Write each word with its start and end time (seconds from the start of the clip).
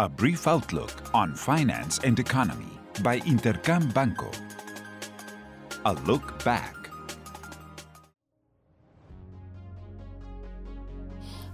A 0.00 0.08
brief 0.08 0.46
outlook 0.46 0.92
on 1.12 1.34
finance 1.34 1.98
and 2.04 2.20
economy 2.20 2.70
by 3.02 3.18
Intercam 3.18 3.92
Banco. 3.92 4.30
A 5.86 5.94
look 6.06 6.44
back. 6.44 6.76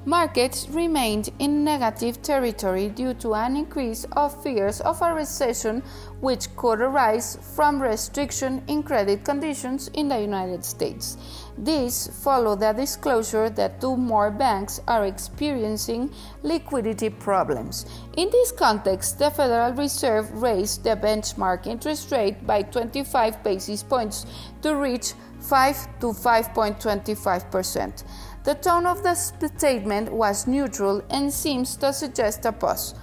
Markets 0.05 0.69
remained 0.69 1.31
in 1.39 1.65
negative 1.65 2.21
territory 2.21 2.91
due 2.91 3.15
to 3.15 3.35
an 3.35 3.57
increase 3.57 4.05
of 4.13 4.43
fears 4.43 4.83
of 4.83 5.01
a 5.01 5.15
recession 5.15 5.83
which 6.21 6.55
could 6.55 6.83
arise 6.83 7.39
from 7.57 7.81
restriction 7.81 8.63
in 8.69 8.83
credit 8.83 9.25
conditions 9.25 9.89
in 9.95 10.09
the 10.09 10.21
United 10.21 10.63
States. 10.63 11.17
This 11.57 12.09
followed 12.09 12.61
the 12.61 12.73
disclosure 12.73 13.49
that 13.49 13.81
two 13.81 13.97
more 13.97 14.31
banks 14.31 14.81
are 14.89 15.07
experiencing 15.07 16.11
liquidity 16.43 17.11
problems. 17.11 17.87
In 18.17 18.29
this 18.31 18.51
context, 18.51 19.21
the 19.21 19.31
Federal 19.31 19.73
Reserve 19.73 20.43
raised 20.43 20.83
the 20.83 20.97
benchmark 20.97 21.67
interest 21.67 22.11
rate 22.11 22.45
by 22.45 22.63
25 22.63 23.45
basis 23.45 23.85
points 23.85 24.27
to 24.63 24.75
reach 24.75 25.13
5 25.41 26.01
to 26.01 26.07
5.25 26.07 27.51
percent. 27.51 28.05
The 28.43 28.55
tone 28.55 28.87
of 28.87 29.03
the 29.03 29.15
statement 29.15 30.13
was 30.13 30.47
neutral 30.47 31.03
and 31.09 31.33
seems 31.33 31.77
to 31.77 31.93
suggest 31.93 32.45
a 32.45 32.53
pause. 32.53 32.95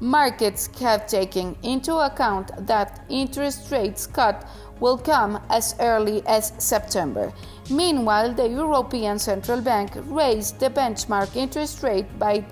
Markets 0.00 0.68
have 0.78 1.08
taken 1.08 1.56
into 1.64 1.96
account 1.96 2.52
that 2.66 3.04
interest 3.08 3.72
rates 3.72 4.06
cut 4.06 4.48
will 4.78 4.96
come 4.96 5.40
as 5.50 5.74
early 5.80 6.22
as 6.26 6.52
September. 6.58 7.32
Meanwhile, 7.68 8.34
the 8.34 8.48
European 8.48 9.18
Central 9.18 9.60
Bank 9.60 9.90
raised 10.06 10.60
the 10.60 10.70
benchmark 10.70 11.34
interest 11.34 11.82
rate 11.82 12.06
by 12.18 12.44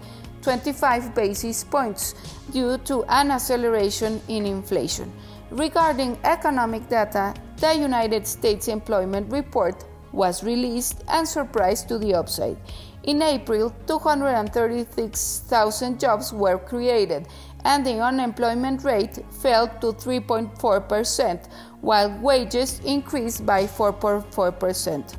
25 0.42 1.14
basis 1.14 1.62
points 1.62 2.14
due 2.52 2.78
to 2.78 3.04
an 3.04 3.30
acceleration 3.30 4.20
in 4.28 4.44
inflation. 4.44 5.12
Regarding 5.50 6.18
economic 6.24 6.88
data, 6.88 7.32
the 7.58 7.74
United 7.74 8.26
States 8.26 8.66
Employment 8.66 9.30
Report 9.30 9.84
was 10.16 10.42
released 10.42 11.04
and 11.08 11.28
surprised 11.28 11.88
to 11.88 11.98
the 11.98 12.14
upside. 12.14 12.56
In 13.02 13.20
April, 13.22 13.74
236,000 13.86 16.00
jobs 16.00 16.32
were 16.32 16.58
created, 16.58 17.28
and 17.64 17.86
the 17.86 18.00
unemployment 18.00 18.82
rate 18.82 19.22
fell 19.30 19.68
to 19.68 19.92
3.4%, 19.92 21.46
while 21.82 22.10
wages 22.20 22.80
increased 22.84 23.46
by 23.46 23.66
4.4%. 23.66 25.14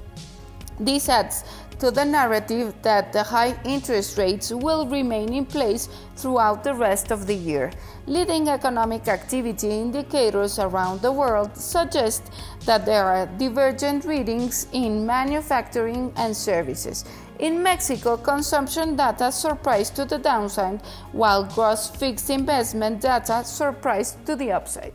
This 0.80 1.10
adds 1.10 1.44
to 1.80 1.92
the 1.92 2.06
narrative 2.06 2.74
that 2.82 3.14
the 3.14 3.24
high 3.24 3.56
interest 3.64 4.18
rates 4.18 4.52
will 4.52 4.88
remain 4.88 5.34
in 5.34 5.46
place 5.46 5.90
throughout 6.16 6.64
the 6.64 6.74
rest 6.74 7.12
of 7.12 7.28
the 7.28 7.36
year. 7.36 7.72
Leading 8.08 8.50
economic 8.50 9.08
activity 9.08 9.70
indicators 9.70 10.60
around 10.60 11.02
the 11.02 11.12
world 11.12 11.56
suggest 11.56 12.32
that 12.66 12.86
there 12.86 13.06
are 13.06 13.28
divergent 13.38 14.06
readings 14.06 14.68
in 14.72 15.06
manufacturing 15.06 16.12
and 16.16 16.36
services. 16.36 17.06
In 17.40 17.62
Mexico, 17.62 18.18
consumption 18.18 18.96
data 18.96 19.32
surprised 19.32 19.96
to 19.98 20.06
the 20.06 20.18
downside, 20.18 20.82
while 21.12 21.44
gross 21.44 21.90
fixed 21.90 22.32
investment 22.32 23.02
data 23.02 23.44
surprised 23.44 24.26
to 24.26 24.36
the 24.36 24.52
upside. 24.52 24.94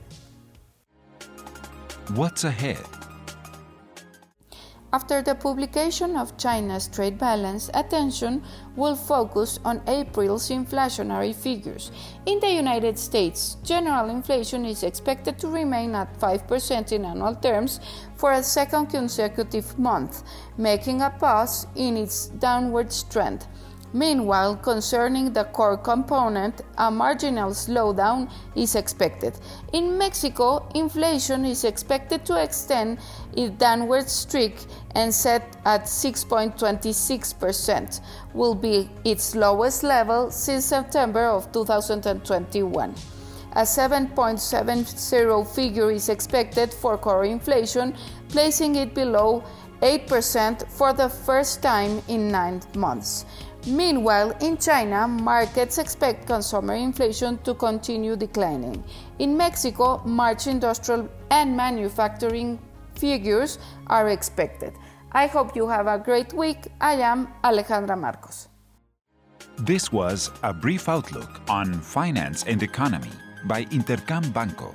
What's 2.14 2.42
ahead? 2.42 3.01
After 4.94 5.22
the 5.22 5.34
publication 5.34 6.16
of 6.16 6.36
China's 6.36 6.86
trade 6.86 7.16
balance, 7.16 7.70
attention 7.72 8.42
will 8.76 8.94
focus 8.94 9.58
on 9.64 9.80
April's 9.86 10.50
inflationary 10.50 11.34
figures. 11.34 11.90
In 12.26 12.40
the 12.40 12.52
United 12.52 12.98
States, 12.98 13.56
general 13.64 14.10
inflation 14.10 14.66
is 14.66 14.82
expected 14.82 15.38
to 15.38 15.48
remain 15.48 15.94
at 15.94 16.20
5% 16.20 16.92
in 16.92 17.06
annual 17.06 17.34
terms 17.36 17.80
for 18.16 18.32
a 18.32 18.42
second 18.42 18.88
consecutive 18.88 19.78
month, 19.78 20.24
making 20.58 21.00
a 21.00 21.08
pause 21.08 21.66
in 21.74 21.96
its 21.96 22.26
downward 22.26 22.94
trend. 23.08 23.46
Meanwhile, 23.94 24.56
concerning 24.56 25.34
the 25.34 25.44
core 25.44 25.76
component, 25.76 26.62
a 26.78 26.90
marginal 26.90 27.50
slowdown 27.50 28.30
is 28.56 28.74
expected. 28.74 29.38
In 29.74 29.98
Mexico, 29.98 30.66
inflation 30.74 31.44
is 31.44 31.64
expected 31.64 32.24
to 32.26 32.42
extend 32.42 32.98
its 33.36 33.50
downward 33.58 34.08
streak 34.08 34.64
and 34.94 35.12
set 35.12 35.58
at 35.66 35.84
6.26%, 35.84 38.00
will 38.32 38.54
be 38.54 38.88
its 39.04 39.34
lowest 39.34 39.82
level 39.82 40.30
since 40.30 40.64
September 40.64 41.26
of 41.26 41.52
2021. 41.52 42.94
A 43.54 43.62
7.70 43.62 45.46
figure 45.54 45.90
is 45.90 46.08
expected 46.08 46.72
for 46.72 46.96
core 46.96 47.26
inflation, 47.26 47.94
placing 48.30 48.76
it 48.76 48.94
below 48.94 49.44
8% 49.82 50.68
for 50.70 50.92
the 50.92 51.08
first 51.08 51.62
time 51.62 52.00
in 52.08 52.30
nine 52.30 52.62
months. 52.76 53.26
Meanwhile, 53.66 54.30
in 54.40 54.56
China, 54.56 55.06
markets 55.06 55.78
expect 55.78 56.26
consumer 56.26 56.74
inflation 56.74 57.38
to 57.44 57.54
continue 57.54 58.16
declining. 58.16 58.82
In 59.18 59.36
Mexico, 59.36 60.02
March 60.04 60.46
industrial 60.46 61.08
and 61.30 61.56
manufacturing 61.56 62.58
figures 62.94 63.58
are 63.88 64.08
expected. 64.08 64.72
I 65.12 65.26
hope 65.26 65.54
you 65.54 65.68
have 65.68 65.86
a 65.86 65.98
great 65.98 66.32
week. 66.32 66.68
I 66.80 66.94
am 66.94 67.28
Alejandra 67.44 67.98
Marcos. 67.98 68.48
This 69.58 69.92
was 69.92 70.30
a 70.42 70.52
brief 70.52 70.88
outlook 70.88 71.40
on 71.48 71.74
finance 71.74 72.44
and 72.44 72.62
economy 72.62 73.12
by 73.44 73.64
Intercam 73.66 74.32
Banco. 74.32 74.74